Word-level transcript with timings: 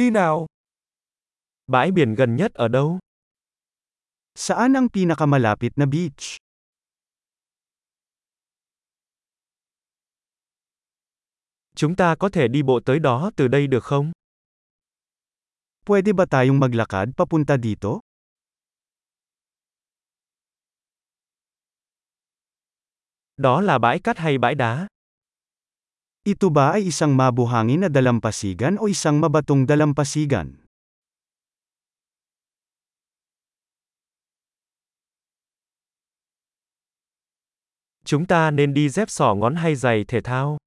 Đi 0.00 0.10
nào. 0.10 0.46
Bãi 1.66 1.90
biển 1.90 2.14
gần 2.14 2.36
nhất 2.36 2.54
ở 2.54 2.68
đâu? 2.68 2.98
Saan 4.34 4.76
ang 4.76 4.88
pinakamalapit 4.88 5.72
na 5.76 5.86
beach? 5.86 6.36
Chúng 11.74 11.96
ta 11.96 12.14
có 12.18 12.28
thể 12.32 12.48
đi 12.48 12.62
bộ 12.62 12.80
tới 12.84 12.98
đó 12.98 13.30
từ 13.36 13.48
đây 13.48 13.66
được 13.66 13.84
không? 13.84 14.12
Pwede 15.86 16.12
ba 16.12 16.24
tayong 16.30 16.60
maglakad 16.60 17.08
papunta 17.16 17.56
dito? 17.62 18.00
Đó 23.36 23.60
là 23.60 23.78
bãi 23.78 24.00
cát 24.00 24.18
hay 24.18 24.38
bãi 24.38 24.54
đá? 24.54 24.86
Ito 26.20 26.52
ba 26.52 26.76
ay 26.76 26.92
isang 26.92 27.16
mabuhangin 27.16 27.80
na 27.80 27.88
dalampasigan 27.88 28.76
o 28.76 28.92
isang 28.92 29.24
mabatong 29.24 29.64
dalampasigan? 29.64 30.52
Chúng 38.04 38.26
ta 38.28 38.50
nên 38.50 38.74
đi 38.74 38.88
dép 38.88 39.10
sỏ 39.10 39.34
ngón 39.34 39.54
hay 39.56 39.74
giày 39.74 40.04
thể 40.04 40.20
thao? 40.20 40.58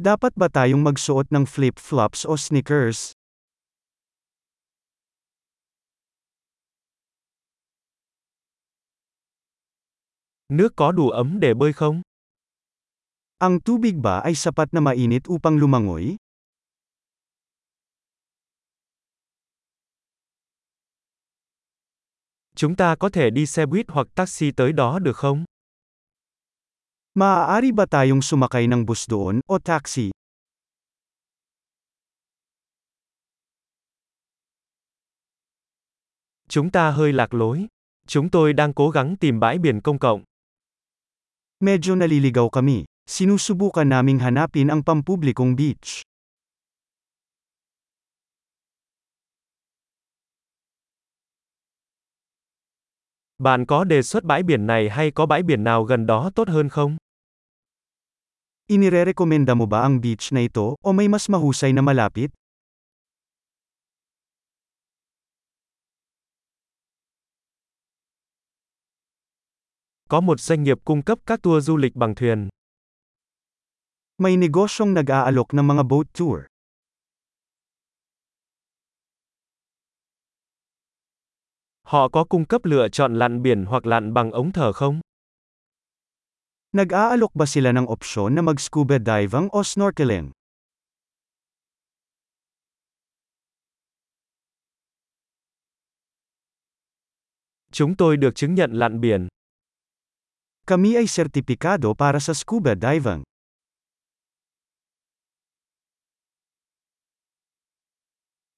Dapat 0.00 0.32
ba 0.36 0.48
tayong 0.48 0.84
magsuot 0.84 1.28
ng 1.28 1.44
flip-flops 1.44 2.24
o 2.24 2.36
sneakers? 2.36 3.12
Nước 10.48 10.72
có 10.76 10.92
đủ 10.92 11.10
ấm 11.10 11.40
để 11.40 11.54
bơi 11.54 11.72
không? 11.72 12.02
Ang 13.44 13.60
tubig 13.60 14.00
ba 14.00 14.24
ay 14.24 14.32
sapat 14.32 14.72
na 14.72 14.80
mainit 14.80 15.28
upang 15.28 15.60
lumangoy? 15.60 16.16
Chúng 22.56 22.72
ta 22.76 22.96
có 22.96 23.08
thể 23.12 23.30
đi 23.30 23.46
xe 23.46 23.66
buýt 23.66 23.86
hoặc 23.88 24.06
taxi 24.14 24.50
tới 24.56 24.72
đó 24.72 24.98
được 24.98 25.16
không? 25.16 25.44
Maaari 27.14 27.72
ba 27.72 27.84
tayong 27.86 28.24
sumakay 28.24 28.64
ng 28.64 28.86
bus 28.88 29.04
doon 29.12 29.40
o 29.46 29.58
taxi? 29.60 30.08
Chúng 36.48 36.70
ta 36.70 36.90
hơi 36.90 37.12
lạc 37.12 37.34
lối. 37.34 37.66
Chúng 38.08 38.30
tôi 38.30 38.52
đang 38.52 38.72
cố 38.72 38.90
gắng 38.90 39.16
tìm 39.20 39.40
bãi 39.40 39.58
biển 39.58 39.80
công 39.80 39.98
cộng. 39.98 40.24
Medyo 41.60 41.94
naliligaw 41.94 42.48
kami. 42.48 42.93
Sinusubukan 43.04 43.84
naming 43.84 44.18
hanapin 44.18 44.72
ang 44.72 44.80
pampublikong 44.80 45.52
beach. 45.52 46.02
Bạn 53.38 53.66
có 53.66 53.84
đề 53.84 54.02
xuất 54.02 54.24
bãi 54.24 54.42
biển 54.42 54.66
này 54.66 54.90
hay 54.90 55.10
có 55.10 55.26
bãi 55.26 55.42
biển 55.42 55.64
nào 55.64 55.84
gần 55.84 56.06
đó 56.06 56.30
tốt 56.34 56.48
hơn 56.48 56.68
không? 56.68 56.96
Inirerekomenda 58.66 59.54
mo 59.54 59.66
ba 59.66 59.80
ang 59.80 60.00
beach 60.00 60.32
na 60.32 60.40
ito 60.40 60.74
o 60.80 60.92
may 60.92 61.08
mas 61.08 61.30
mahusay 61.30 61.72
na 61.72 61.82
malapit? 61.82 62.30
Có 70.08 70.20
một 70.20 70.40
doanh 70.40 70.62
nghiệp 70.62 70.78
cung 70.84 71.02
cấp 71.02 71.18
các 71.26 71.42
tour 71.42 71.66
du 71.66 71.76
lịch 71.76 71.94
bằng 71.96 72.14
thuyền. 72.14 72.48
May 74.14 74.38
negosyong 74.38 74.94
nag-aalok 74.94 75.50
ng 75.58 75.66
mga 75.66 75.82
boat 75.90 76.06
tour. 76.14 76.46
Họ 81.82 82.08
có 82.08 82.24
cung 82.24 82.44
cấp 82.46 82.64
lựa 82.64 82.88
chọn 82.88 83.18
lặn 83.18 83.42
biển 83.42 83.64
hoặc 83.64 83.86
lặn 83.86 84.14
bằng 84.14 84.30
ống 84.30 84.52
thở 84.52 84.72
không? 84.72 85.00
Nag-aalok 86.72 87.34
ba 87.34 87.46
sila 87.46 87.72
ng 87.74 87.90
opsyon 87.90 88.34
na 88.34 88.42
mag-scuba 88.42 89.02
diving 89.02 89.48
o 89.50 89.62
snorkeling? 89.62 90.30
Chúng 97.72 97.96
tôi 97.96 98.16
được 98.16 98.34
chứng 98.34 98.54
nhận 98.54 98.72
lặn 98.72 99.00
biển. 99.00 99.28
Kami 100.66 100.94
ay 100.94 101.06
sertipikado 101.06 101.94
para 101.98 102.20
sa 102.22 102.34
scuba 102.34 102.74
diving. 102.74 103.33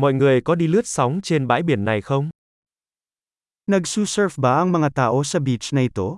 Mọi 0.00 0.12
người 0.12 0.40
có 0.40 0.54
đi 0.54 0.66
lướt 0.66 0.86
sóng 0.86 1.20
trên 1.22 1.46
bãi 1.46 1.62
biển 1.62 1.84
này 1.84 2.00
không? 2.00 2.30
Nagsusurf 3.66 4.40
ba 4.40 4.54
ang 4.54 4.72
mga 4.72 4.88
tao 4.94 5.24
sa 5.24 5.38
beach 5.38 5.72
na 5.72 5.80
ito? 5.80 6.16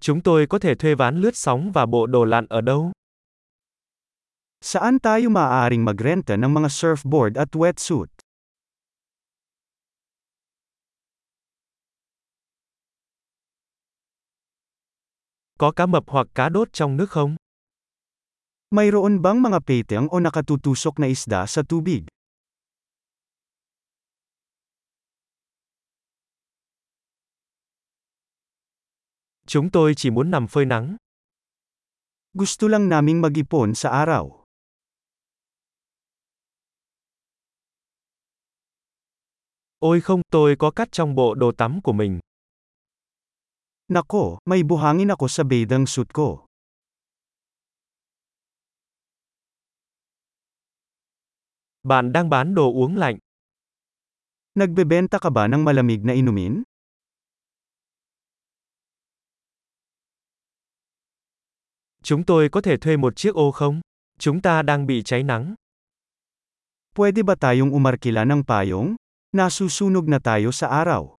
Chúng 0.00 0.20
tôi 0.22 0.46
có 0.46 0.58
thể 0.58 0.74
thuê 0.74 0.94
ván 0.94 1.20
lướt 1.20 1.36
sóng 1.36 1.72
và 1.72 1.86
bộ 1.86 2.06
đồ 2.06 2.24
lặn 2.24 2.46
ở 2.48 2.60
đâu? 2.60 2.92
Saan 4.60 4.98
tayo 4.98 5.28
maaaring 5.28 5.84
magrenta 5.84 6.36
ng 6.36 6.54
mga 6.54 6.68
surfboard 6.68 7.40
at 7.40 7.48
wetsuit? 7.52 8.06
Có 15.58 15.72
cá 15.72 15.86
mập 15.86 16.04
hoặc 16.06 16.26
cá 16.34 16.48
đốt 16.48 16.72
trong 16.72 16.96
nước 16.96 17.10
không? 17.10 17.36
Mayroon 18.74 19.22
bang 19.22 19.38
mga 19.38 19.60
peteng 19.62 20.10
o 20.10 20.18
nakatutusok 20.18 20.98
na 20.98 21.06
isda 21.06 21.46
sa 21.46 21.62
tubig? 21.62 22.10
Chúng 29.46 29.70
tôi 29.70 29.94
chỉ 29.96 30.10
muốn 30.10 30.30
nằm 30.30 30.46
phơi 30.46 30.64
nắng. 30.64 30.96
Gusto 32.34 32.68
lang 32.68 32.88
naming 32.88 33.20
mag-ipon 33.22 33.74
sa 33.74 33.90
araw. 33.90 34.42
Ôi 39.78 40.00
không, 40.00 40.20
tôi 40.30 40.56
có 40.58 40.70
cát 40.70 40.92
trong 40.92 41.14
bộ 41.14 41.34
đồ 41.34 41.52
tắm 41.52 41.80
của 41.82 41.92
mình. 41.92 42.20
Nako, 43.88 44.38
may 44.44 44.62
buhangin 44.62 45.08
ako 45.08 45.28
sa 45.28 45.42
bathing 45.42 45.86
suit 45.86 46.12
ko. 46.12 46.46
Bạn 51.84 52.12
đang 52.12 52.30
bán 52.30 52.54
đồ 52.54 52.72
uống 52.72 52.96
lạnh. 52.96 53.18
Nagbebenta 54.54 55.18
ka 55.18 55.30
ba 55.30 55.46
ng 55.46 55.64
malamig 55.64 56.00
na 56.06 56.12
inumin? 56.12 56.62
Chúng 62.02 62.24
tôi 62.24 62.48
có 62.48 62.60
thể 62.60 62.76
thuê 62.76 62.96
một 62.96 63.16
chiếc 63.16 63.34
ô 63.34 63.50
không? 63.50 63.80
Chúng 64.18 64.40
ta 64.40 64.62
đang 64.62 64.86
bị 64.86 65.02
cháy 65.02 65.22
nắng. 65.22 65.54
Pwede 66.94 67.22
ba 67.22 67.34
tayong 67.34 67.70
umarkila 67.70 68.24
ng 68.24 68.42
payong? 68.48 68.96
Nasusunog 69.36 70.08
na 70.08 70.18
tayo 70.18 70.52
sa 70.52 70.68
araw. 70.68 71.16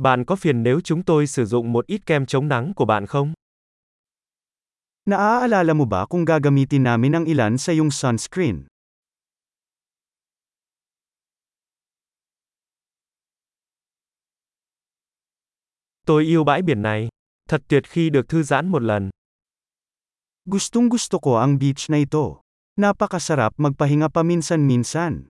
Bạn 0.00 0.24
có 0.24 0.36
phiền 0.36 0.62
nếu 0.62 0.80
chúng 0.80 1.02
tôi 1.02 1.26
sử 1.26 1.44
dụng 1.44 1.72
một 1.72 1.86
ít 1.86 2.06
kem 2.06 2.26
chống 2.26 2.48
nắng 2.48 2.72
của 2.76 2.84
bạn 2.84 3.06
không? 3.06 3.32
Naaalala 5.04 5.74
mo 5.74 5.84
ba 5.84 6.06
kung 6.06 6.24
gagamitin 6.24 6.82
namin 6.82 7.12
ang 7.12 7.24
ilan 7.24 7.58
sa 7.58 7.72
iyong 7.72 7.90
sunscreen? 7.90 8.64
Tôi 16.06 16.24
yêu 16.24 16.44
bãi 16.44 16.62
biển 16.62 16.82
này. 16.82 17.08
Thật 17.48 17.62
tuyệt 17.68 17.88
khi 17.88 18.10
được 18.10 18.28
thư 18.28 18.42
giãn 18.42 18.68
một 18.68 18.82
lần. 18.82 19.10
Gustong 20.44 20.88
gusto 20.88 21.18
ko 21.18 21.40
ang 21.40 21.58
beach 21.58 21.90
na 21.90 21.96
ito. 21.96 22.40
Napakasarap 22.76 23.52
magpahinga 23.56 24.08
paminsan-minsan. 24.08 25.29